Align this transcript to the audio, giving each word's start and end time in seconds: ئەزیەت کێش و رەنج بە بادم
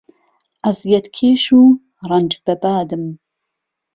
ئەزیەت 0.65 1.05
کێش 1.15 1.43
و 1.59 1.63
رەنج 2.09 2.31
بە 2.45 2.53
بادم 2.63 3.05